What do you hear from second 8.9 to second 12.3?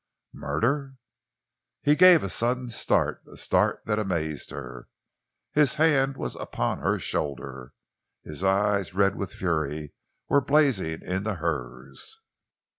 red with fury, were blazing into hers.